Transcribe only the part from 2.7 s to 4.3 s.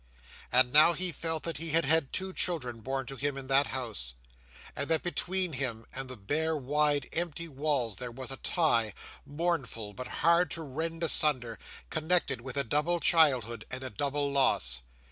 born to him in that house,